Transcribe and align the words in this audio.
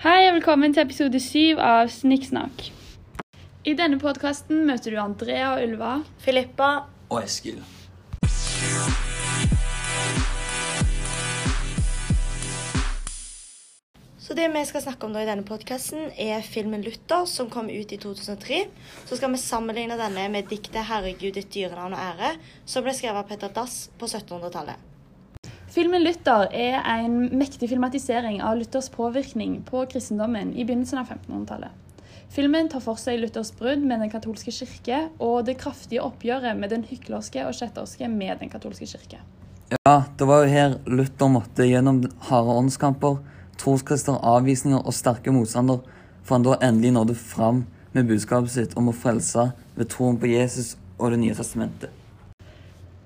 Hei 0.00 0.30
og 0.30 0.38
velkommen 0.38 0.72
til 0.72 0.80
episode 0.86 1.18
syv 1.20 1.58
av 1.60 1.90
Snikksnakk. 1.92 2.62
I 3.68 3.74
denne 3.76 3.98
podkasten 4.00 4.62
møter 4.64 4.94
du 4.94 4.96
Andrea 4.96 5.50
og 5.52 5.60
Ylva. 5.60 5.90
Filippa. 6.24 6.68
Og 7.12 7.18
Eskil. 7.20 7.58
Så 14.16 14.38
det 14.38 14.48
vi 14.48 14.64
skal 14.70 14.86
snakke 14.86 15.04
om 15.04 15.12
da 15.12 15.20
i 15.20 15.28
denne 15.28 15.44
podkasten, 15.44 16.08
er 16.16 16.40
filmen 16.48 16.80
'Luther', 16.80 17.28
som 17.28 17.52
kom 17.52 17.68
ut 17.68 17.92
i 17.92 18.00
2003. 18.00 18.62
Så 19.04 19.20
skal 19.20 19.36
vi 19.36 19.44
sammenligne 19.44 20.00
denne 20.00 20.30
med 20.32 20.48
diktet 20.48 20.80
'Herregud, 20.80 21.34
ditt 21.36 21.52
dyrenavn 21.52 21.92
og 21.92 22.00
ære', 22.00 22.38
som 22.64 22.88
ble 22.88 22.96
skrevet 22.96 23.20
av 23.20 23.28
Petter 23.28 23.52
Dass 23.52 23.90
på 23.98 24.08
1700-tallet. 24.08 24.89
Filmen 25.70 26.02
Luther 26.02 26.48
er 26.50 26.80
en 26.82 27.28
mektig 27.38 27.68
filmatisering 27.70 28.40
av 28.42 28.56
Luthers 28.58 28.88
påvirkning 28.90 29.60
på 29.68 29.84
kristendommen 29.92 30.48
i 30.50 30.64
begynnelsen 30.64 30.98
av 30.98 31.12
1500-tallet. 31.12 32.02
Filmen 32.34 32.66
tar 32.72 32.82
for 32.82 32.98
seg 32.98 33.20
Luthers 33.22 33.52
brudd 33.54 33.84
med 33.86 34.02
den 34.02 34.10
katolske 34.10 34.50
kirke 34.50 34.98
og 35.22 35.44
det 35.46 35.54
kraftige 35.62 36.02
oppgjøret 36.02 36.58
med 36.58 36.74
den 36.74 36.82
hyklerske 36.88 37.44
og 37.46 37.54
kjetterske 37.54 38.08
med 38.10 38.42
den 38.42 38.50
katolske 38.50 38.88
kirke. 38.90 39.20
Ja, 39.76 39.94
det 40.18 40.26
var 40.26 40.42
jo 40.42 40.50
her 40.50 40.74
Luther 40.90 41.30
måtte 41.30 41.70
gjennom 41.70 42.02
harde 42.32 42.58
åndskamper, 42.64 43.20
troskrister, 43.62 44.18
avvisninger 44.18 44.82
og 44.82 44.98
sterke 44.98 45.30
motstander, 45.30 45.86
for 46.24 46.40
han 46.40 46.48
da 46.50 46.58
endelig 46.66 46.96
nådde 46.98 47.18
fram 47.22 47.62
med 47.94 48.10
budskapet 48.10 48.56
sitt 48.58 48.74
om 48.74 48.90
å 48.90 48.98
frelse 49.06 49.52
ved 49.78 49.94
troen 49.94 50.18
på 50.18 50.34
Jesus 50.34 50.74
og 50.98 51.14
Det 51.14 51.22
nye 51.22 51.38
testamentet. 51.38 51.99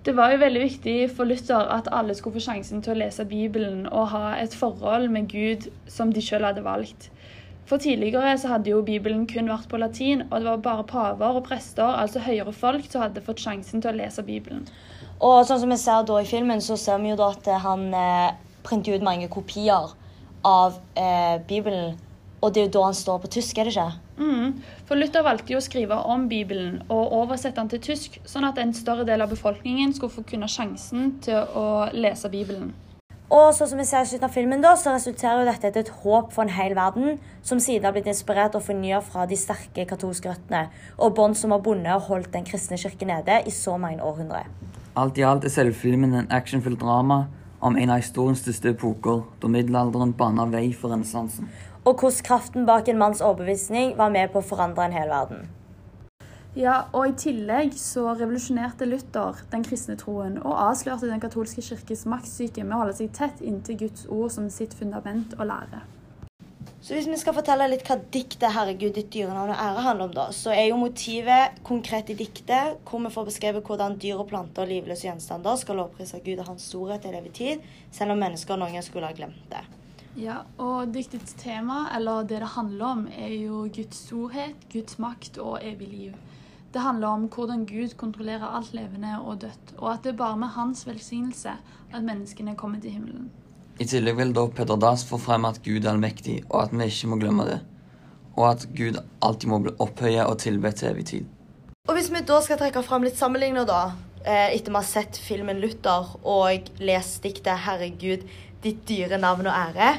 Det 0.04 0.12
var 0.16 0.34
jo 0.34 0.40
veldig 0.42 0.60
viktig 0.60 0.94
for 1.16 1.24
Luther 1.24 1.70
at 1.72 1.86
alle 1.92 2.14
skulle 2.14 2.36
få 2.36 2.44
sjansen 2.50 2.82
til 2.84 2.92
å 2.92 2.98
lese 3.06 3.24
Bibelen 3.24 3.86
og 3.88 4.10
ha 4.12 4.34
et 4.36 4.52
forhold 4.52 5.08
med 5.14 5.30
Gud 5.32 5.70
som 5.88 6.12
de 6.12 6.20
selv 6.20 6.44
hadde 6.44 6.64
valgt. 6.66 7.08
For 7.64 7.80
tidligere 7.80 8.34
så 8.38 8.50
hadde 8.52 8.68
jo 8.68 8.82
Bibelen 8.84 9.24
kun 9.26 9.48
vært 9.48 9.70
på 9.70 9.80
latin, 9.80 10.26
og 10.28 10.34
det 10.36 10.50
var 10.50 10.60
bare 10.66 10.84
paver 10.84 11.38
og 11.40 11.46
prester, 11.46 11.88
altså 11.88 12.20
høyere 12.20 12.52
folk, 12.52 12.84
som 12.92 13.06
hadde 13.06 13.24
fått 13.24 13.40
sjansen 13.40 13.80
til 13.80 13.94
å 13.94 13.98
lese 14.02 14.26
Bibelen. 14.26 14.66
Og 15.24 15.46
sånn 15.48 15.62
som 15.62 15.72
vi 15.72 15.80
ser 15.80 16.04
da 16.04 16.20
i 16.20 16.28
filmen, 16.28 16.60
så 16.60 16.76
ser 16.76 17.00
vi 17.00 17.14
jo 17.14 17.16
da 17.16 17.30
at 17.32 17.48
han 17.64 17.86
eh, 17.96 18.36
printer 18.66 18.98
ut 18.98 19.06
mange 19.08 19.30
kopier 19.32 19.94
av 20.44 20.76
eh, 21.00 21.40
Bibelen. 21.48 21.96
Og 22.44 22.52
det 22.52 22.60
er 22.60 22.66
jo 22.66 22.74
da 22.76 22.86
han 22.90 22.96
står 22.96 23.22
på 23.22 23.28
tysk, 23.38 23.56
er 23.56 23.68
det 23.68 23.72
ikke? 23.72 23.90
Mm. 24.20 24.48
For 24.84 25.00
Luther 25.00 25.24
valgte 25.24 25.54
jo 25.54 25.60
å 25.62 25.64
skrive 25.64 25.96
om 26.12 26.26
Bibelen 26.28 26.82
og 26.92 27.14
oversette 27.22 27.56
den 27.56 27.70
til 27.72 27.80
tysk, 27.86 28.18
sånn 28.28 28.44
at 28.44 28.60
en 28.60 28.74
større 28.76 29.06
del 29.08 29.24
av 29.24 29.32
befolkningen 29.32 29.94
skulle 29.96 30.12
få 30.12 30.26
kunne 30.28 30.50
sjansen 30.52 31.14
til 31.24 31.40
å 31.56 31.86
lese 31.96 32.28
Bibelen. 32.28 32.74
Og 33.32 33.54
så 33.56 33.64
som 33.66 33.80
vi 33.80 33.86
ser 33.88 34.04
i 34.04 34.08
slutten 34.10 34.28
av 34.28 34.34
filmen 34.34 34.60
da, 34.60 34.74
så 34.76 34.92
resulterer 34.92 35.40
jo 35.40 35.46
dette 35.48 35.70
i 35.72 35.80
et 35.80 35.92
håp 36.02 36.34
for 36.34 36.44
en 36.44 36.52
hel 36.52 36.74
verden, 36.76 37.16
som 37.42 37.62
siden 37.62 37.88
har 37.88 37.94
blitt 37.96 38.10
inspirert 38.12 38.54
og 38.58 38.66
fornya 38.66 39.00
fra 39.02 39.24
de 39.26 39.38
sterke 39.40 39.86
katolske 39.88 40.28
røttene, 40.28 40.66
og 41.00 41.16
bånd 41.16 41.38
som 41.40 41.56
har 41.56 41.64
bundet 41.64 41.96
og 41.96 42.10
holdt 42.10 42.34
den 42.36 42.44
kristne 42.44 42.76
kirke 42.78 43.08
nede 43.08 43.40
i 43.48 43.54
så 43.54 43.78
mange 43.80 44.04
århundrer. 44.04 44.52
Alt 45.00 45.18
i 45.18 45.24
alt 45.26 45.48
er 45.48 45.50
selve 45.50 45.74
filmen 45.74 46.12
en 46.14 46.30
actionfylt 46.30 46.78
drama 46.84 47.24
om 47.64 47.78
en 47.80 47.90
av 47.90 48.02
historiens 48.04 48.44
største 48.44 48.74
epoker, 48.74 49.24
da 49.40 49.48
middelalderen 49.48 50.12
bana 50.14 50.44
vei 50.52 50.68
for 50.76 50.92
renessansen. 50.92 51.48
Og 51.84 52.00
hvordan 52.00 52.24
kraften 52.24 52.64
bak 52.66 52.88
en 52.88 52.98
manns 52.98 53.20
overbevisning 53.20 53.98
var 53.98 54.12
med 54.12 54.32
på 54.32 54.40
å 54.40 54.48
forandre 54.48 54.86
en 54.86 54.96
hel 54.96 55.10
verden. 55.12 55.48
Ja, 56.56 56.84
og 56.94 57.08
I 57.10 57.16
tillegg 57.18 57.74
så 57.76 58.06
revolusjonerte 58.14 58.86
Luther 58.86 59.40
den 59.50 59.64
kristne 59.66 59.96
troen 59.98 60.38
og 60.38 60.54
avslørte 60.54 61.10
den 61.10 61.20
katolske 61.20 61.64
kirkes 61.66 62.06
maktsyke 62.06 62.62
med 62.62 62.76
å 62.76 62.84
holde 62.84 62.94
seg 63.00 63.10
tett 63.16 63.42
inntil 63.42 63.80
Guds 63.82 64.06
ord 64.06 64.30
som 64.32 64.46
sitt 64.54 64.76
fundament 64.78 65.34
og 65.34 65.50
lære. 65.50 65.82
Så 66.84 66.94
hvis 66.94 67.08
vi 67.08 67.16
skal 67.20 67.36
fortelle 67.36 67.66
litt 67.72 67.84
hva 67.88 67.98
diktet 67.98 68.50
'Herregud, 68.52 68.94
ditt 68.94 69.12
dyrenavn 69.12 69.50
og 69.50 69.60
ære' 69.66 69.84
handler 69.86 70.04
om, 70.04 70.14
da, 70.14 70.26
så 70.36 70.52
er 70.52 70.68
jo 70.68 70.76
motivet 70.76 71.60
konkret 71.64 72.10
i 72.10 72.16
diktet, 72.18 72.76
hvor 72.84 73.00
vi 73.00 73.12
får 73.12 73.24
beskrevet 73.28 73.64
hvordan 73.64 73.96
dyr 73.98 74.20
og 74.20 74.28
planter 74.28 74.62
og 74.62 74.68
livløse 74.68 75.08
gjenstander 75.08 75.56
skal 75.56 75.80
lovprise 75.80 76.20
Gud 76.24 76.38
og 76.38 76.46
hans 76.46 76.68
storhet 76.68 77.02
til 77.02 77.16
evig 77.16 77.32
tid, 77.32 77.64
selv 77.90 78.12
om 78.12 78.20
mennesker 78.20 78.56
noen 78.56 78.76
gang 78.76 78.84
skulle 78.84 79.08
ha 79.08 79.16
glemt 79.16 79.48
det. 79.50 79.64
Ja, 80.14 80.44
og 80.62 80.92
diktets 80.94 81.34
tema, 81.34 81.88
eller 81.96 82.22
det 82.22 82.38
det 82.38 82.52
handler 82.54 82.86
om, 82.86 83.06
er 83.10 83.32
jo 83.34 83.64
Guds 83.74 84.04
storhet, 84.06 84.68
Guds 84.70 84.98
makt 85.02 85.40
og 85.42 85.58
evig 85.62 85.88
liv. 85.90 86.12
Det 86.74 86.82
handler 86.82 87.08
om 87.08 87.24
hvordan 87.30 87.64
Gud 87.66 87.96
kontrollerer 87.98 88.46
alt 88.46 88.72
levende 88.74 89.16
og 89.18 89.40
dødt, 89.42 89.74
og 89.78 89.92
at 89.92 90.04
det 90.04 90.12
er 90.12 90.16
bare 90.16 90.38
med 90.38 90.54
hans 90.54 90.86
velsignelse 90.86 91.56
at 91.94 92.02
menneskene 92.02 92.54
kommer 92.54 92.80
til 92.80 92.94
himmelen. 92.94 93.30
I 93.80 93.86
tillegg 93.90 94.16
vil 94.16 94.32
da 94.34 94.46
Peder 94.46 94.78
Dass 94.78 95.02
få 95.02 95.18
frem 95.18 95.44
at 95.50 95.58
Gud 95.64 95.84
er 95.84 95.90
allmektig, 95.90 96.44
og 96.48 96.62
at 96.62 96.72
vi 96.72 96.86
ikke 96.86 97.10
må 97.10 97.18
glemme 97.18 97.46
det. 97.48 97.60
Og 98.36 98.50
at 98.52 98.68
Gud 98.76 99.00
alltid 99.22 99.48
må 99.50 99.58
bli 99.58 99.74
opphøyet 99.82 100.26
og 100.26 100.38
tilbedt 100.38 100.76
til 100.76 100.92
evig 100.92 101.06
tid. 101.10 101.24
Og 101.88 101.94
hvis 101.98 102.10
vi 102.14 102.22
da 102.22 102.38
skal 102.42 102.58
trekke 102.58 102.82
fram 102.86 103.02
litt 103.02 103.18
sammenligner, 103.18 103.66
da, 103.66 103.92
eh, 104.24 104.54
etter 104.54 104.70
vi 104.70 104.78
har 104.78 104.86
sett 104.86 105.18
filmen 105.18 105.58
'Luther' 105.58 106.18
og 106.22 106.70
lest 106.78 107.22
diktet 107.22 107.58
'Herregud, 107.58 108.22
ditt 108.64 108.82
dyre 108.88 109.18
navn 109.20 109.46
og 109.46 109.54
ære', 109.54 109.98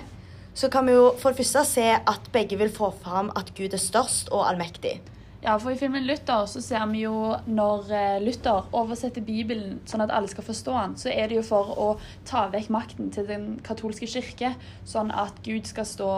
så 0.56 0.70
kan 0.72 0.88
vi 0.88 0.94
jo 0.96 1.12
for 1.20 1.32
det 1.32 1.44
første 1.44 1.66
se 1.68 1.90
at 1.96 2.30
begge 2.34 2.58
vil 2.58 2.72
få 2.72 2.94
fram 3.04 3.32
at 3.36 3.52
Gud 3.58 3.74
er 3.74 3.82
størst 3.82 4.32
og 4.32 4.48
allmektig. 4.50 5.02
Ja, 5.46 5.58
for 5.58 5.70
I 5.70 5.78
filmen 5.78 6.08
Luther 6.08 6.48
så 6.50 6.62
ser 6.64 6.86
vi 6.90 7.04
jo 7.04 7.36
når 7.46 7.92
eh, 7.94 8.24
Luther 8.24 8.66
oversetter 8.74 9.22
Bibelen 9.22 9.76
sånn 9.86 10.02
at 10.02 10.14
alle 10.16 10.32
skal 10.32 10.48
forstå 10.48 10.74
den, 10.74 10.96
så 10.98 11.12
er 11.14 11.30
det 11.30 11.38
jo 11.38 11.44
for 11.46 11.76
å 11.78 11.90
ta 12.26 12.48
vekk 12.50 12.72
makten 12.74 13.12
til 13.14 13.28
den 13.30 13.60
katolske 13.62 14.10
kirke, 14.10 14.56
sånn 14.90 15.12
at 15.14 15.38
Gud 15.46 15.70
skal 15.70 15.86
stå 15.86 16.10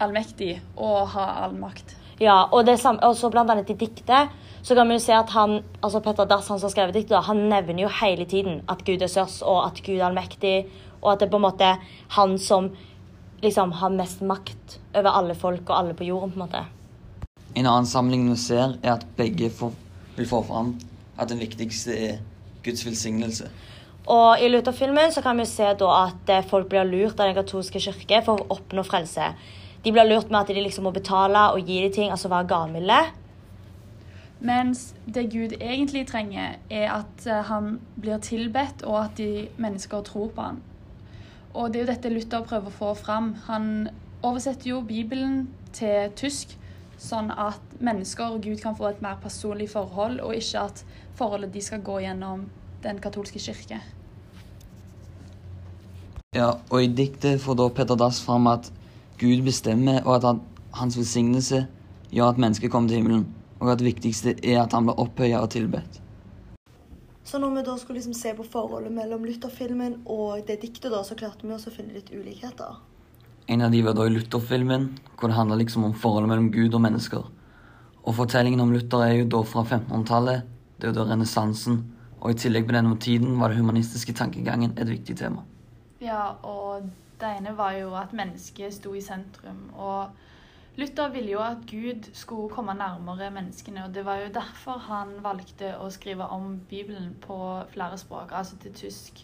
allmektig 0.00 0.54
og 0.76 1.12
ha 1.12 1.26
all 1.44 1.58
makt. 1.60 1.92
Ja, 2.16 2.46
og 2.48 2.64
det 2.64 2.78
samme, 2.80 3.04
også 3.04 3.28
blant 3.28 3.52
annet 3.52 3.74
i 3.74 3.76
diktet 3.76 4.32
så 4.66 4.74
kan 4.74 4.88
vi 4.88 4.96
jo 4.96 5.02
se 5.04 5.12
at 5.12 5.28
han, 5.36 5.60
altså 5.84 6.00
Petter 6.00 6.26
Dass, 6.26 6.48
han 6.48 6.58
som 6.58 6.70
har 6.70 6.72
skrevet 6.72 6.96
diktet, 6.96 7.20
han 7.28 7.44
nevner 7.52 7.84
jo 7.84 7.92
hele 8.00 8.24
tiden 8.26 8.62
at 8.72 8.80
Gud 8.88 9.04
er 9.04 9.12
størst, 9.12 9.44
og 9.44 9.60
at 9.66 9.84
Gud 9.84 10.00
er 10.00 10.08
allmektig, 10.08 10.56
og 11.02 11.12
at 11.12 11.20
det 11.20 11.28
er 11.28 11.34
på 11.34 11.40
en 11.40 11.46
måte 11.46 11.72
han 12.16 12.38
som 12.38 12.70
liksom 13.42 13.72
har 13.80 13.92
mest 13.94 14.22
makt 14.24 14.78
over 14.96 15.12
alle 15.12 15.36
folk 15.38 15.68
og 15.68 15.78
alle 15.78 15.94
på 15.94 16.08
jorden, 16.08 16.32
på 16.32 16.40
en 16.40 16.46
måte. 16.46 16.64
En 17.56 17.66
annen 17.66 17.88
sammenligning 17.88 18.32
vi 18.34 18.40
ser, 18.40 18.76
er 18.82 18.96
at 18.96 19.06
begge 19.16 19.50
får, 19.50 19.72
vil 20.16 20.28
få 20.28 20.42
fram 20.44 20.74
at 21.16 21.30
den 21.30 21.40
viktigste 21.40 21.96
er 21.96 22.18
Guds 22.64 22.84
velsignelse. 22.86 23.48
Og 24.06 24.40
i 24.42 24.48
Luther-filmen 24.48 25.12
så 25.12 25.22
kan 25.22 25.38
vi 25.38 25.46
se 25.50 25.72
da 25.78 25.92
at 26.04 26.30
eh, 26.30 26.44
folk 26.46 26.68
blir 26.70 26.86
lurt 26.86 27.18
av 27.18 27.26
den 27.26 27.38
katolske 27.38 27.80
kirke 27.82 28.20
for 28.26 28.38
å 28.38 28.58
oppnå 28.58 28.84
frelse. 28.86 29.32
De 29.82 29.92
blir 29.94 30.06
lurt 30.06 30.30
med 30.30 30.44
at 30.44 30.52
de 30.54 30.62
liksom 30.62 30.86
må 30.86 30.92
betale 30.94 31.48
og 31.54 31.66
gi 31.66 31.80
de 31.82 31.90
ting, 31.94 32.12
altså 32.14 32.30
være 32.30 32.50
gavmilde. 32.52 33.00
Mens 34.46 34.92
det 35.08 35.30
Gud 35.32 35.56
egentlig 35.58 36.04
trenger, 36.10 36.58
er 36.70 36.92
at 37.00 37.26
eh, 37.26 37.42
han 37.50 37.80
blir 37.98 38.22
tilbedt, 38.22 38.84
og 38.86 39.00
at 39.06 39.18
de 39.18 39.48
mennesker 39.58 40.06
tror 40.06 40.30
på 40.36 40.50
han. 40.50 40.62
Og 41.56 41.72
det 41.72 41.80
er 41.80 41.86
jo 41.86 41.88
dette 41.88 42.12
Luther 42.12 42.44
prøver 42.44 42.68
å 42.68 42.76
få 42.78 42.92
fram. 42.98 43.30
Han 43.46 43.88
oversetter 44.20 44.74
jo 44.74 44.82
Bibelen 44.84 45.46
til 45.76 46.12
tysk, 46.18 46.52
sånn 47.00 47.30
at 47.32 47.80
mennesker 47.80 48.36
og 48.36 48.44
Gud 48.44 48.60
kan 48.60 48.76
få 48.76 48.90
et 48.90 49.00
mer 49.04 49.16
personlig 49.22 49.70
forhold, 49.72 50.20
og 50.20 50.36
ikke 50.36 50.66
at 50.68 50.84
forholdet 51.16 51.54
de 51.56 51.64
skal 51.64 51.80
gå 51.84 51.98
gjennom 52.04 52.44
den 52.84 53.00
katolske 53.00 53.40
kirke. 53.40 53.80
Ja, 56.36 56.52
og 56.68 56.82
i 56.82 56.92
diktet 56.92 57.40
får 57.40 57.56
da 57.56 57.70
Petter 57.72 57.96
Dass 57.96 58.20
fram 58.20 58.48
at 58.52 58.68
Gud 59.16 59.40
bestemmer, 59.46 60.02
og 60.04 60.18
at 60.18 60.28
han, 60.28 60.42
hans 60.76 60.98
velsignelse 61.00 61.64
gjør 62.12 62.34
at 62.34 62.40
mennesket 62.42 62.72
kommer 62.72 62.92
til 62.92 63.00
himmelen, 63.00 63.30
og 63.60 63.72
at 63.72 63.80
det 63.80 63.94
viktigste 63.94 64.36
er 64.44 64.66
at 64.66 64.76
han 64.76 64.84
blir 64.84 65.00
opphøyet 65.00 65.40
og 65.40 65.54
tilbedt. 65.56 66.02
Så 67.26 67.40
når 67.42 67.56
vi 67.56 67.62
da 67.66 67.72
skulle 67.78 67.98
liksom 67.98 68.14
se 68.14 68.30
på 68.38 68.44
forholdet 68.46 68.92
mellom 68.94 69.24
Luther-filmen 69.26 69.96
og 70.04 70.44
det 70.46 70.60
diktet, 70.62 70.92
da, 70.92 71.00
så 71.02 71.16
klarte 71.18 71.42
vi 71.42 71.54
også 71.56 71.72
å 71.72 71.74
finne 71.74 71.96
litt 71.96 72.12
ulikheter. 72.14 72.76
En 73.50 73.64
av 73.66 73.74
de 73.74 73.80
var 73.82 73.96
da 73.98 74.06
i 74.06 74.12
Luther-filmen, 74.14 74.92
hvor 75.18 75.32
det 75.32 75.38
handler 75.38 75.58
liksom 75.58 75.88
om 75.88 75.96
forholdet 75.98 76.30
mellom 76.30 76.52
Gud 76.54 76.74
og 76.78 76.84
mennesker. 76.84 77.26
Og 78.06 78.14
fortellingen 78.14 78.62
om 78.62 78.70
Luther 78.70 79.02
er 79.02 79.16
jo 79.16 79.26
da 79.34 79.42
fra 79.42 79.64
1500-tallet, 79.64 80.46
det 80.78 80.86
er 80.86 80.94
jo 80.94 80.98
da 81.00 81.08
renessansen, 81.10 81.80
og 82.20 82.30
i 82.30 82.38
tillegg 82.38 82.68
på 82.68 82.76
denne 82.76 82.94
tiden 83.02 83.34
var 83.40 83.50
det 83.50 83.58
humanistiske 83.58 84.14
tankegangen 84.14 84.76
et 84.78 84.90
viktig 84.90 85.18
tema. 85.18 85.42
Ja, 85.98 86.36
og 86.46 86.86
det 87.18 87.32
ene 87.40 87.56
var 87.58 87.74
jo 87.74 87.90
at 87.98 88.14
mennesket 88.14 88.78
sto 88.78 88.94
i 88.94 89.02
sentrum. 89.02 89.66
Og 89.74 90.14
Luther 90.76 91.08
ville 91.08 91.30
jo 91.32 91.40
at 91.40 91.62
Gud 91.70 92.10
skulle 92.12 92.50
komme 92.52 92.74
nærmere 92.76 93.30
menneskene, 93.32 93.84
og 93.84 93.94
det 93.94 94.04
var 94.04 94.20
jo 94.20 94.32
derfor 94.34 94.82
han 94.90 95.14
valgte 95.24 95.70
å 95.80 95.88
skrive 95.90 96.26
om 96.34 96.58
Bibelen 96.68 97.14
på 97.22 97.38
flere 97.72 97.96
språk, 97.96 98.34
altså 98.36 98.58
til 98.60 98.74
tysk. 98.76 99.22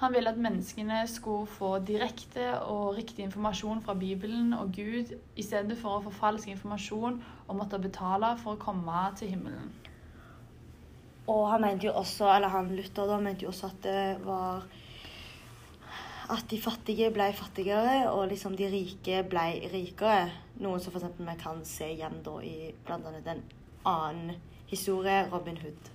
Han 0.00 0.14
ville 0.14 0.30
at 0.30 0.40
menneskene 0.40 1.02
skulle 1.10 1.46
få 1.58 1.74
direkte 1.84 2.54
og 2.60 2.96
riktig 2.96 3.26
informasjon 3.26 3.82
fra 3.84 3.94
Bibelen 3.98 4.54
og 4.56 4.72
Gud, 4.76 5.12
i 5.36 5.44
stedet 5.44 5.76
for 5.76 5.98
å 5.98 6.04
få 6.06 6.14
falsk 6.22 6.48
informasjon 6.54 7.20
og 7.48 7.56
måtte 7.58 7.82
betale 7.82 8.32
for 8.40 8.54
å 8.54 8.62
komme 8.62 9.04
til 9.18 9.34
himmelen. 9.34 9.72
Og 11.28 11.48
han 11.50 11.66
mente 11.66 11.90
jo 11.90 11.96
også, 12.00 12.30
eller 12.32 12.48
han 12.54 12.72
Luther 12.72 13.10
da, 13.10 13.20
mente 13.20 13.44
jo 13.44 13.52
også 13.52 13.74
at 13.74 13.82
det 13.84 14.04
var 14.24 14.64
at 16.28 16.48
de 16.50 16.58
fattige 16.60 17.10
ble 17.14 17.30
fattigere, 17.36 18.10
og 18.12 18.28
liksom 18.32 18.56
de 18.56 18.68
rike 18.72 19.22
ble 19.30 19.46
rikere. 19.72 20.30
Noe 20.64 20.80
som 20.82 20.94
f.eks. 20.94 21.20
vi 21.20 21.36
kan 21.40 21.62
se 21.64 21.92
igjen 21.94 22.20
da 22.24 22.38
i 22.44 22.72
bl.a. 22.86 22.98
en 23.34 23.44
annen 23.88 24.34
historie, 24.68 25.22
Robin 25.32 25.56
Hood. 25.62 25.94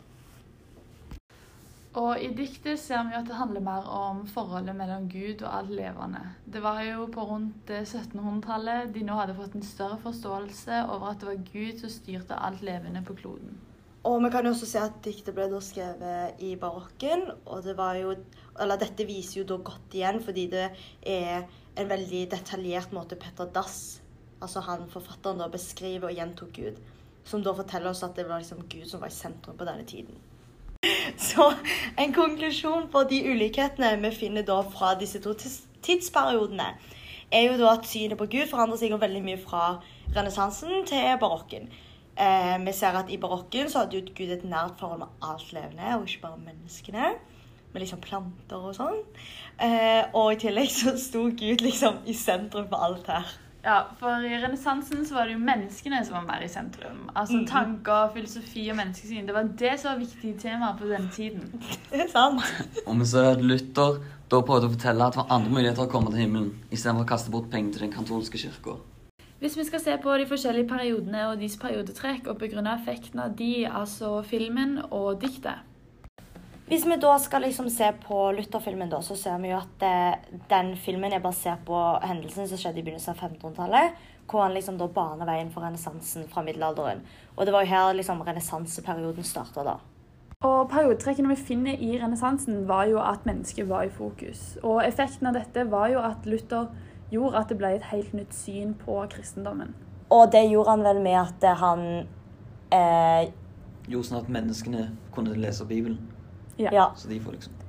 Og 2.02 2.24
i 2.26 2.32
diktet 2.34 2.80
ser 2.82 3.04
vi 3.06 3.14
at 3.14 3.28
det 3.30 3.36
handler 3.38 3.62
mer 3.62 3.86
om 3.86 4.24
forholdet 4.26 4.74
mellom 4.74 5.06
Gud 5.12 5.44
og 5.44 5.52
alt 5.60 5.76
levende. 5.78 6.24
Det 6.50 6.64
var 6.64 6.82
jo 6.88 7.06
på 7.14 7.26
rundt 7.30 7.70
1700-tallet 7.70 8.90
de 8.96 9.04
nå 9.06 9.20
hadde 9.20 9.36
fått 9.38 9.54
en 9.60 9.68
større 9.68 10.00
forståelse 10.02 10.80
over 10.88 11.12
at 11.12 11.22
det 11.22 11.30
var 11.30 11.46
Gud 11.52 11.84
som 11.84 11.94
styrte 11.94 12.40
alt 12.48 12.66
levende 12.66 13.06
på 13.06 13.14
kloden. 13.22 13.62
Og 14.04 14.20
vi 14.20 14.30
kan 14.30 14.44
jo 14.44 14.52
også 14.52 14.68
se 14.68 14.80
at 14.84 14.96
diktet 15.06 15.36
ble 15.36 15.46
da 15.48 15.60
skrevet 15.64 16.42
i 16.44 16.56
barokken, 16.60 17.22
og 17.46 17.64
det 17.64 17.76
jo 18.02 18.16
dette 18.82 19.06
viser 19.08 19.40
jo 19.42 19.46
da 19.48 19.58
godt 19.64 19.96
igjen, 19.96 20.20
fordi 20.24 20.48
det 20.52 20.66
er 21.08 21.46
en 21.80 21.90
veldig 21.90 22.26
detaljert 22.32 22.92
måte 22.92 23.16
Petter 23.16 23.48
Dass, 23.56 24.02
altså 24.42 24.60
han 24.68 24.90
forfatteren, 24.92 25.40
da 25.40 25.48
beskriver 25.48 26.10
og 26.10 26.18
gjentok 26.18 26.52
Gud. 26.54 26.82
Som 27.24 27.44
da 27.44 27.54
forteller 27.56 27.94
oss 27.94 28.04
at 28.04 28.18
det 28.20 28.28
var 28.28 28.44
liksom 28.44 28.66
Gud 28.68 28.86
som 28.90 29.00
var 29.00 29.08
i 29.08 29.16
sentrum 29.16 29.56
på 29.58 29.66
denne 29.66 29.86
tiden. 29.88 30.20
Så 31.30 31.54
en 31.98 32.14
konklusjon 32.14 32.90
på 32.92 33.06
de 33.08 33.22
ulikhetene 33.32 33.96
vi 34.04 34.12
finner 34.12 34.44
da 34.44 34.60
fra 34.68 34.98
disse 35.00 35.24
to 35.24 35.32
tidsperiodene, 35.40 36.74
er 37.32 37.48
jo 37.48 37.56
da 37.58 37.72
at 37.78 37.88
synet 37.88 38.20
på 38.20 38.28
Gud 38.28 38.52
forandrer 38.52 38.84
seg 38.84 39.00
veldig 39.00 39.24
mye 39.24 39.40
fra 39.40 39.64
renessansen 40.14 40.84
til 40.92 41.08
barokken. 41.24 41.72
Eh, 42.18 42.58
vi 42.66 42.74
ser 42.78 42.94
at 43.00 43.10
i 43.10 43.18
barokken 43.18 43.70
så 43.70 43.80
hadde 43.84 43.98
jo 44.00 44.06
Gud 44.16 44.30
et 44.36 44.44
nært 44.46 44.78
forhold 44.80 45.00
med 45.00 45.08
alt 45.26 45.54
levende, 45.54 45.96
og 45.98 46.08
ikke 46.08 46.22
bare 46.28 46.38
menneskene. 46.46 47.14
Med 47.74 47.82
liksom 47.82 48.02
planter 48.06 48.68
og 48.70 48.76
sånn. 48.78 49.00
Eh, 49.60 50.04
og 50.14 50.34
i 50.34 50.42
tillegg 50.44 50.70
så 50.70 50.94
sto 51.02 51.24
Gud 51.34 51.64
liksom 51.66 52.04
i 52.06 52.14
sentrum 52.14 52.68
for 52.70 52.78
alt 52.86 53.08
her. 53.10 53.32
Ja, 53.64 53.78
for 53.98 54.20
i 54.28 54.36
renessansen 54.44 55.06
så 55.08 55.16
var 55.16 55.26
det 55.30 55.38
jo 55.38 55.40
menneskene 55.40 56.02
som 56.06 56.18
var 56.18 56.26
mer 56.28 56.42
i 56.44 56.50
sentrum. 56.52 57.06
Altså 57.16 57.38
Mhm. 57.40 57.46
tanker, 57.48 58.10
filosofi 58.14 58.70
og 58.70 58.76
menneskesyn. 58.76 59.26
Det 59.26 59.34
var 59.34 59.44
det 59.44 59.80
som 59.80 59.94
var 59.94 60.00
viktige 60.06 60.38
temaer 60.38 60.78
på 60.78 60.86
den 60.90 61.10
tiden. 61.10 61.62
Det 61.92 62.02
er 62.02 62.08
sant. 62.12 62.44
Og 62.86 63.00
vi 63.00 63.06
ser 63.06 63.32
at 63.32 63.42
Luther 63.42 64.02
da 64.30 64.42
prøvde 64.42 64.68
å 64.68 64.74
fortelle 64.76 65.06
at 65.08 65.14
det 65.14 65.22
var 65.24 65.32
andre 65.32 65.50
muligheter 65.52 65.88
å 65.88 65.90
komme 65.92 66.12
til 66.12 66.20
himmelen, 66.28 66.52
istedenfor 66.72 67.06
å 67.06 67.08
kaste 67.08 67.32
bort 67.32 67.50
penger 67.50 67.72
til 67.72 67.82
den 67.88 67.94
katolske 67.94 68.38
kirka. 68.38 68.76
Hvis 69.44 69.58
vi 69.58 69.64
skal 69.68 69.82
se 69.84 69.94
på 70.00 70.14
de 70.16 70.24
forskjellige 70.24 70.70
periodene 70.70 71.26
og 71.28 71.42
deres 71.42 71.58
periodetrekk 71.60 72.30
og 72.32 72.38
begrunne 72.40 72.78
effekten 72.78 73.20
av 73.20 73.34
de, 73.36 73.66
altså 73.68 74.22
filmen 74.24 74.78
og 74.86 75.18
diktet. 75.20 75.66
Hvis 76.70 76.86
vi 76.88 76.96
da 76.96 77.18
skal 77.20 77.44
liksom 77.44 77.68
se 77.68 77.90
på 78.06 78.20
Luther-filmen, 78.38 78.88
da, 78.88 79.02
så 79.04 79.18
ser 79.20 79.42
vi 79.44 79.52
jo 79.52 79.58
at 79.58 79.74
det, 79.82 80.38
den 80.48 80.72
filmen 80.80 81.12
er 81.12 81.20
basert 81.20 81.66
på 81.68 81.82
hendelsen 82.06 82.48
som 82.48 82.62
skjedde 82.62 82.80
i 82.80 82.86
begynnelsen 82.86 83.18
av 83.18 83.20
1500-tallet. 83.20 84.00
Hvor 84.32 84.46
han 84.46 84.56
liksom 84.56 84.80
da 84.80 84.88
baner 84.88 85.28
veien 85.28 85.52
for 85.52 85.68
renessansen 85.68 86.24
fra 86.32 86.46
middelalderen. 86.48 87.04
Og 87.36 87.44
det 87.44 87.52
var 87.58 87.68
jo 87.68 87.74
her 87.74 87.92
liksom 88.00 88.24
renessanseperioden 88.24 89.28
starta, 89.28 89.68
da. 89.68 89.76
Og 90.48 90.72
Periodetrekkene 90.72 91.36
vi 91.36 91.40
finner 91.52 91.84
i 91.84 91.98
renessansen, 92.00 92.64
var 92.72 92.88
jo 92.88 93.04
at 93.04 93.28
mennesket 93.28 93.68
var 93.68 93.92
i 93.92 93.92
fokus. 93.92 94.54
Og 94.64 94.86
effekten 94.88 95.28
av 95.28 95.36
dette 95.36 95.68
var 95.68 95.92
jo 95.92 96.00
at 96.00 96.24
Luther 96.32 96.72
gjorde 97.14 97.40
at 97.40 97.54
det 97.54 97.60
ble 97.62 97.74
et 97.78 97.90
helt 97.94 98.14
nytt 98.18 98.36
syn 98.36 98.74
på 98.80 99.00
kristendommen. 99.14 99.74
Og 100.14 100.30
det 100.34 100.46
gjorde 100.50 100.76
han 100.76 100.86
vel 100.86 101.02
med 101.02 101.20
at 101.22 101.48
han 101.62 101.88
eh, 102.74 103.32
Gjorde 103.90 104.08
sånn 104.08 104.22
at 104.22 104.30
menneskene 104.32 104.88
kunne 105.16 105.36
lese 105.36 105.66
Bibelen. 105.68 106.00
Ja. 106.62 106.92
Så 106.96 107.10
de 107.10 107.20
får 107.20 107.38
liksom 107.38 107.60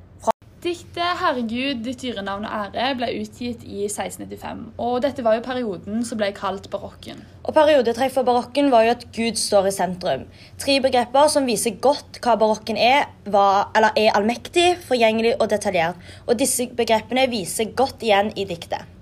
Diktet 0.64 1.18
'Herregud, 1.20 1.82
ditt 1.84 2.00
dyrenavn 2.00 2.46
og 2.48 2.52
ære' 2.56 2.94
ble 2.96 3.10
utgitt 3.20 3.66
i 3.68 3.82
1695. 3.84 4.62
Og 4.80 5.02
dette 5.04 5.24
var 5.24 5.34
jo 5.36 5.42
perioden 5.44 6.00
som 6.08 6.16
ble 6.16 6.30
kalt 6.32 6.70
barokken. 6.72 7.20
Og 7.44 7.52
periodetrekk 7.52 8.14
for 8.14 8.24
barokken 8.24 8.70
var 8.72 8.86
jo 8.86 8.94
at 8.94 9.04
Gud 9.12 9.36
står 9.36 9.68
i 9.68 9.74
sentrum. 9.76 10.24
Tre 10.56 10.78
begreper 10.80 11.28
som 11.28 11.44
viser 11.44 11.76
godt 11.84 12.16
hva 12.24 12.38
barokken 12.40 12.80
er, 12.80 13.12
var, 13.26 13.74
eller 13.76 13.92
er 13.92 14.16
allmektig, 14.16 14.78
forgjengelig 14.88 15.34
og 15.36 15.52
detaljert. 15.52 16.00
Og 16.24 16.40
disse 16.40 16.70
begrepene 16.72 17.28
viser 17.28 17.76
godt 17.76 18.00
igjen 18.00 18.32
i 18.32 18.48
diktet. 18.48 18.93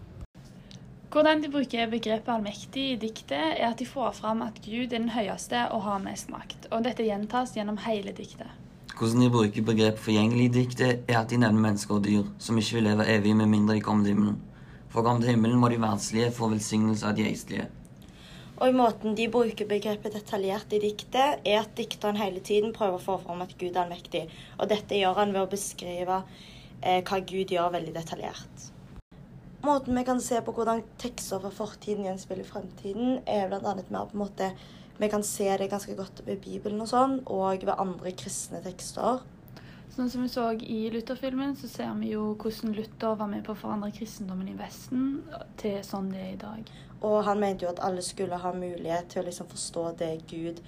Hvordan 1.13 1.43
de 1.43 1.49
bruker 1.53 1.91
begrepet 1.93 2.29
allmektig 2.33 2.83
i 2.95 2.97
diktet, 2.97 3.59
er 3.59 3.67
at 3.67 3.81
de 3.83 3.85
får 3.85 4.15
fram 4.17 4.39
at 4.47 4.63
Gud 4.65 4.87
er 4.87 4.95
den 4.95 5.11
høyeste 5.13 5.67
og 5.77 5.83
har 5.85 5.99
mest 6.01 6.31
makt. 6.33 6.71
Og 6.73 6.87
dette 6.87 7.05
gjentas 7.05 7.53
gjennom 7.53 7.77
hele 7.85 8.15
diktet. 8.17 8.49
Hvordan 8.97 9.21
de 9.21 9.29
bruker 9.35 9.67
begrepet 9.67 10.01
forgjengelig 10.01 10.47
i 10.49 10.55
diktet, 10.55 11.05
er 11.05 11.19
at 11.21 11.29
de 11.29 11.43
nevner 11.43 11.67
mennesker 11.67 11.99
og 11.99 12.09
dyr 12.09 12.33
som 12.41 12.57
ikke 12.57 12.79
vil 12.79 12.89
leve 12.89 13.11
evig 13.13 13.37
med 13.37 13.53
mindre 13.53 13.77
de 13.77 13.85
kommer 13.85 14.09
til 14.09 14.17
himmelen. 14.17 14.41
For 14.89 15.03
å 15.03 15.07
komme 15.11 15.21
til 15.21 15.35
himmelen 15.35 15.61
må 15.61 15.69
de 15.69 15.83
verdslige 15.85 16.33
få 16.33 16.49
velsignelse 16.55 17.11
av 17.11 17.21
de 17.21 17.29
geistlige. 17.29 17.69
Og 18.57 18.73
i 18.73 18.81
måten 18.81 19.13
de 19.19 19.29
bruker 19.37 19.69
begrepet 19.69 20.17
detaljert 20.17 20.73
i 20.73 20.81
diktet, 20.81 21.45
er 21.45 21.61
at 21.61 21.77
dikteren 21.77 22.17
hele 22.25 22.41
tiden 22.41 22.73
prøver 22.73 22.97
å 22.97 23.07
få 23.11 23.21
fram 23.21 23.45
at 23.45 23.53
Gud 23.61 23.75
er 23.75 23.85
allmektig. 23.85 24.31
Og 24.57 24.73
dette 24.73 24.97
gjør 24.97 25.21
han 25.21 25.37
ved 25.37 25.45
å 25.45 25.53
beskrive 25.59 26.23
eh, 26.81 27.03
hva 27.05 27.21
Gud 27.21 27.53
gjør, 27.53 27.75
veldig 27.77 28.01
detaljert. 28.01 28.73
Måten 29.63 29.95
vi 29.95 30.03
kan 30.05 30.21
se 30.21 30.41
på 30.43 30.53
hvordan 30.57 30.81
tekster 30.99 31.39
fra 31.39 31.51
fortiden 31.55 32.09
gjenspeiler 32.09 32.47
fremtiden, 32.47 33.21
er 33.31 33.47
bl.a. 33.47 33.61
med 33.63 34.01
at 34.01 34.11
på 34.11 34.17
en 34.17 34.23
måte, 34.25 34.49
vi 34.99 35.09
kan 35.09 35.23
se 35.23 35.47
det 35.59 35.69
ganske 35.71 35.95
godt 35.95 36.25
ved 36.27 36.41
Bibelen 36.43 36.83
og 36.83 36.91
sånn, 36.91 37.21
og 37.31 37.63
ved 37.63 37.79
andre 37.79 38.11
kristne 38.19 38.59
tekster. 38.65 39.23
Sånn 39.95 40.11
som 40.11 40.25
vi 40.25 40.33
så 40.33 40.49
i 40.57 40.81
Luther-filmen, 40.91 41.55
så 41.55 41.71
ser 41.71 41.93
vi 42.01 42.11
jo 42.15 42.33
hvordan 42.41 42.75
Luther 42.75 43.15
var 43.21 43.31
med 43.31 43.45
på 43.47 43.55
å 43.55 43.61
forandre 43.61 43.93
kristendommen 43.95 44.51
i 44.51 44.57
Vesten 44.59 45.21
til 45.61 45.79
sånn 45.87 46.11
det 46.11 46.25
er 46.25 46.33
i 46.33 46.41
dag. 46.43 46.75
Og 47.07 47.21
han 47.29 47.39
mente 47.43 47.67
jo 47.67 47.71
at 47.71 47.85
alle 47.87 48.03
skulle 48.03 48.43
ha 48.43 48.53
mulighet 48.57 49.13
til 49.13 49.23
å 49.23 49.27
liksom 49.29 49.51
forstå 49.53 49.87
det 50.03 50.11
Gud, 50.33 50.59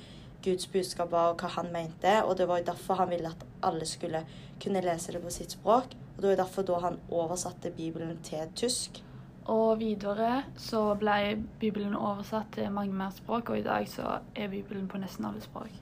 Guds 0.44 0.70
budskap 0.70 1.10
var, 1.10 1.32
og 1.32 1.42
hva 1.42 1.50
han 1.56 1.74
mente. 1.74 2.14
Og 2.28 2.38
det 2.38 2.46
var 2.46 2.62
jo 2.62 2.70
derfor 2.70 3.02
han 3.02 3.10
ville 3.10 3.34
at 3.34 3.42
alle 3.64 3.90
skulle 3.90 4.22
kunne 4.62 4.86
lese 4.86 5.16
det 5.16 5.24
på 5.24 5.34
sitt 5.34 5.58
språk. 5.58 5.98
Og 6.16 6.22
det 6.22 6.30
var 6.30 6.36
derfor 6.44 6.62
da 6.62 6.78
han 6.84 7.00
oversatte 7.10 7.70
Bibelen 7.74 8.18
til 8.22 8.52
tysk. 8.56 9.02
Og 9.44 9.80
videre 9.80 10.42
så 10.56 10.94
ble 10.96 11.36
Bibelen 11.60 11.96
oversatt 11.96 12.54
til 12.56 12.70
mange 12.72 12.94
mer 12.96 13.10
språk, 13.12 13.50
og 13.50 13.58
i 13.58 13.64
dag 13.66 13.88
så 13.88 14.20
er 14.34 14.48
Bibelen 14.48 14.86
på 14.88 14.98
nesten 14.98 15.26
alle 15.28 15.42
språk. 15.44 15.72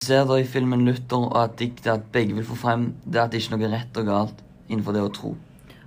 Vi 0.00 0.06
ser 0.06 0.24
da 0.28 0.38
i 0.40 0.44
filmen 0.44 0.84
Luther 0.84 1.26
og 1.26 1.36
at 1.42 1.58
diktet 1.58 1.92
at 1.92 2.08
begge 2.12 2.34
vil 2.34 2.44
få 2.44 2.56
frem 2.56 2.94
det 3.04 3.20
at 3.20 3.32
det 3.32 3.42
ikke 3.42 3.56
er 3.56 3.58
noe 3.58 3.72
rett 3.74 4.00
og 4.00 4.08
galt 4.08 4.42
innenfor 4.68 4.96
det 4.96 5.02
å 5.02 5.12
tro. 5.12 5.34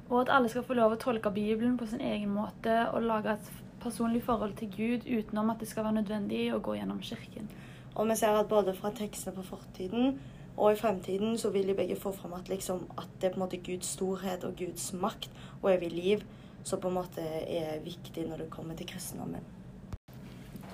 Og 0.10 0.22
at 0.22 0.32
alle 0.34 0.50
skal 0.50 0.66
få 0.66 0.78
lov 0.78 0.94
å 0.96 1.02
tolke 1.02 1.32
Bibelen 1.34 1.78
på 1.78 1.88
sin 1.90 2.02
egen 2.02 2.30
måte 2.34 2.76
og 2.94 3.06
lage 3.06 3.38
et 3.38 3.52
personlig 3.82 4.24
forhold 4.26 4.58
til 4.60 4.72
Gud 4.76 5.08
utenom 5.08 5.50
at 5.54 5.62
det 5.62 5.70
skal 5.70 5.86
være 5.86 6.02
nødvendig 6.02 6.50
å 6.54 6.62
gå 6.62 6.76
gjennom 6.78 7.00
kirken. 7.06 7.50
Og 7.96 8.10
vi 8.10 8.18
ser 8.20 8.38
at 8.38 8.50
både 8.50 8.74
fra 8.78 8.92
tekstene 8.96 9.36
på 9.38 9.46
fortiden 9.50 10.20
og 10.60 10.74
i 10.74 10.80
fremtiden 10.80 11.38
så 11.40 11.54
vil 11.54 11.70
de 11.72 11.76
begge 11.78 11.96
få 11.96 12.12
fram 12.12 12.36
at, 12.36 12.50
liksom, 12.52 12.84
at 13.00 13.08
det 13.22 13.30
er 13.30 13.34
på 13.34 13.40
en 13.40 13.46
måte 13.46 13.62
Guds 13.64 13.94
storhet 13.96 14.44
og 14.44 14.58
Guds 14.60 14.92
makt 14.92 15.32
og 15.62 15.72
evig 15.72 15.92
liv 15.94 16.26
som 16.68 16.82
på 16.82 16.92
en 16.92 16.98
måte 17.00 17.24
er 17.24 17.80
viktig 17.86 18.28
når 18.28 18.44
det 18.44 18.50
kommer 18.52 18.76
til 18.76 18.90
kristendommen. 18.90 19.46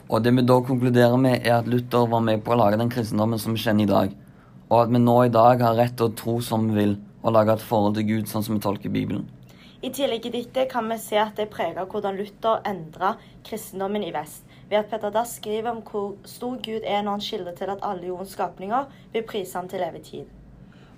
Og 0.09 0.21
det 0.21 0.33
vi 0.37 0.45
da 0.45 0.57
konkluderer 0.61 1.17
med, 1.17 1.45
er 1.45 1.59
at 1.59 1.69
Luther 1.69 2.09
var 2.09 2.21
med 2.25 2.43
på 2.45 2.53
å 2.53 2.59
lage 2.59 2.77
den 2.81 2.91
kristendommen 2.93 3.41
som 3.41 3.55
vi 3.55 3.61
kjenner 3.61 3.85
i 3.85 3.93
dag, 3.93 4.17
og 4.69 4.77
at 4.81 4.91
vi 4.93 5.01
nå 5.01 5.15
i 5.23 5.33
dag 5.33 5.61
har 5.61 5.77
rett 5.77 5.95
til 5.97 6.09
å 6.09 6.17
tro 6.17 6.35
som 6.45 6.67
vi 6.69 6.77
vil, 6.77 6.97
og 7.21 7.33
lage 7.33 7.55
et 7.55 7.65
forhold 7.65 7.97
til 7.97 8.05
Gud 8.09 8.29
sånn 8.29 8.45
som 8.45 8.57
vi 8.57 8.61
tolker 8.65 8.93
Bibelen. 8.93 9.25
I 9.85 9.91
tillegg 9.93 10.25
i 10.25 10.33
dette 10.33 10.65
kan 10.69 10.85
vi 10.89 10.97
se 11.01 11.17
at 11.21 11.37
det 11.37 11.51
preger 11.53 11.85
hvordan 11.89 12.17
Luther 12.17 12.61
endra 12.65 13.15
kristendommen 13.45 14.05
i 14.05 14.13
vest, 14.13 14.45
ved 14.69 14.77
at 14.77 14.85
Petter 14.89 15.09
Dass 15.09 15.35
skriver 15.35 15.69
om 15.69 15.81
hvor 15.81 16.15
stor 16.25 16.55
Gud 16.55 16.81
er 16.83 17.01
når 17.01 17.11
han 17.11 17.21
skildrer 17.21 17.55
til 17.55 17.71
at 17.73 17.83
alle 17.83 18.07
jordens 18.07 18.29
skapninger 18.29 18.85
vil 19.13 19.23
prise 19.23 19.57
ham 19.57 19.69
til 19.69 19.83
evig 19.89 20.01
tid. 20.01 20.25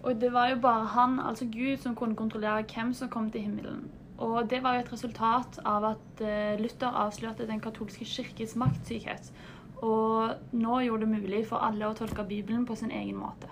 Og 0.04 0.22
det 0.22 0.34
var 0.34 0.50
jo 0.50 0.60
bare 0.62 0.86
han, 0.86 1.20
altså 1.20 1.46
Gud, 1.46 1.78
som 1.78 1.96
kunne 1.96 2.16
kontrollere 2.16 2.64
hvem 2.74 2.94
som 2.94 3.10
kom 3.10 3.32
til 3.32 3.42
himmelen. 3.42 3.92
Og 4.18 4.50
det 4.50 4.64
var 4.64 4.74
jo 4.74 4.80
et 4.80 4.94
resultat 4.94 5.60
av 5.66 5.84
at 5.86 6.22
eh, 6.22 6.60
Luther 6.60 6.88
avslørte 6.88 7.48
den 7.48 7.60
katolske 7.60 8.06
kirkes 8.06 8.56
maktsykhet. 8.56 9.32
Og 9.78 10.32
nå 10.52 10.80
gjorde 10.80 11.06
det 11.06 11.22
mulig 11.22 11.44
for 11.48 11.62
alle 11.62 11.86
å 11.86 11.94
tolke 11.94 12.26
Bibelen 12.26 12.66
på 12.66 12.76
sin 12.76 12.92
egen 12.92 13.20
måte. 13.20 13.52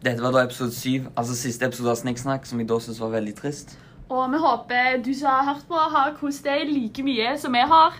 Dette 0.00 0.22
var 0.22 0.32
da 0.32 0.44
episode 0.46 0.72
syv, 0.72 1.10
altså 1.16 1.34
siste 1.36 1.66
episode 1.66 1.90
av 1.92 1.98
Snikksnakk, 2.00 2.46
som 2.48 2.60
jeg 2.60 2.70
da 2.70 2.78
syntes 2.80 3.00
var 3.02 3.10
veldig 3.18 3.34
trist. 3.36 3.74
Og 4.10 4.32
vi 4.32 4.38
håper 4.38 5.02
du 5.04 5.14
som 5.14 5.28
har 5.28 5.44
hørt 5.52 5.66
på, 5.68 5.74
har 5.74 6.16
kost 6.20 6.42
deg 6.44 6.66
like 6.66 7.02
mye 7.06 7.36
som 7.38 7.54
vi 7.54 7.62
har. 7.72 7.94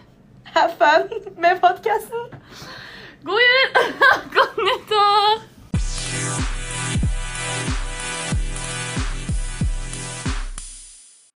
Have 0.56 0.72
fun 0.80 1.36
med 1.38 1.60
podkasten! 1.62 2.32
God 3.22 3.44
jul! 3.44 3.78
Godt 4.34 4.58
nyttår! 4.66 5.46